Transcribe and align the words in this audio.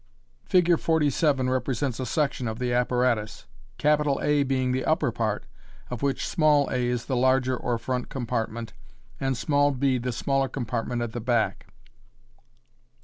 Fig. 0.45 0.79
47 0.79 1.47
represents 1.47 1.99
a 1.99 2.07
section 2.07 2.47
of 2.47 2.57
the 2.57 2.73
apparatus, 2.73 3.45
A 3.83 4.41
being 4.41 4.71
the 4.71 4.83
upper 4.83 5.11
part, 5.11 5.45
of 5.91 6.01
which 6.01 6.35
a 6.39 6.69
is 6.83 7.05
the 7.05 7.15
larger 7.15 7.55
or 7.55 7.77
front 7.77 8.09
compart 8.09 8.49
ment, 8.49 8.73
and 9.19 9.37
b 9.79 9.99
the 9.99 10.11
smaller 10.11 10.47
compartment 10.49 11.03
at 11.03 11.11
the 11.11 11.21
back. 11.21 11.67